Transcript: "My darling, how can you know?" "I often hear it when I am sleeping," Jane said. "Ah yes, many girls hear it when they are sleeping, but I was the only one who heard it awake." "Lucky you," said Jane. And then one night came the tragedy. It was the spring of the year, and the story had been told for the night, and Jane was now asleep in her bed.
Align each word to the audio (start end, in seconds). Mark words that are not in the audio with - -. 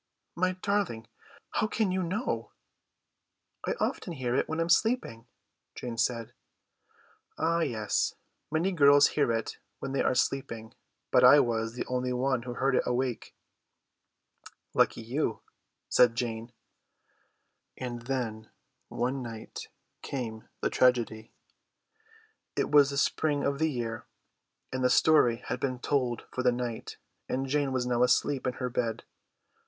"My 0.35 0.53
darling, 0.53 1.05
how 1.51 1.67
can 1.67 1.91
you 1.91 2.01
know?" 2.01 2.49
"I 3.67 3.73
often 3.79 4.13
hear 4.13 4.33
it 4.35 4.49
when 4.49 4.57
I 4.59 4.63
am 4.63 4.69
sleeping," 4.69 5.27
Jane 5.75 5.99
said. 5.99 6.33
"Ah 7.37 7.59
yes, 7.59 8.15
many 8.49 8.71
girls 8.71 9.09
hear 9.09 9.31
it 9.31 9.59
when 9.77 9.91
they 9.91 10.01
are 10.01 10.15
sleeping, 10.15 10.73
but 11.11 11.23
I 11.23 11.39
was 11.39 11.75
the 11.75 11.85
only 11.85 12.13
one 12.13 12.41
who 12.41 12.55
heard 12.55 12.73
it 12.75 12.81
awake." 12.83 13.35
"Lucky 14.73 15.03
you," 15.03 15.43
said 15.87 16.15
Jane. 16.15 16.51
And 17.77 18.07
then 18.07 18.49
one 18.87 19.21
night 19.21 19.67
came 20.01 20.49
the 20.61 20.71
tragedy. 20.71 21.31
It 22.55 22.71
was 22.71 22.89
the 22.89 22.97
spring 22.97 23.43
of 23.43 23.59
the 23.59 23.69
year, 23.69 24.07
and 24.73 24.83
the 24.83 24.89
story 24.89 25.43
had 25.45 25.59
been 25.59 25.77
told 25.77 26.23
for 26.31 26.41
the 26.41 26.51
night, 26.51 26.97
and 27.29 27.45
Jane 27.47 27.71
was 27.71 27.85
now 27.85 28.01
asleep 28.01 28.47
in 28.47 28.53
her 28.53 28.71
bed. 28.71 29.03